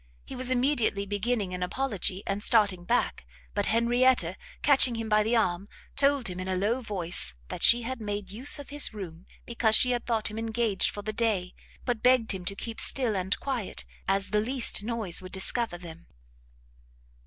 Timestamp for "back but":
2.85-3.67